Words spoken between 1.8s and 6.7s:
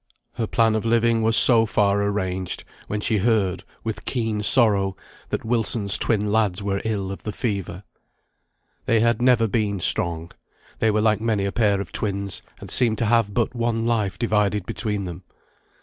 arranged, when she heard, with keen sorrow, that Wilson's twin lads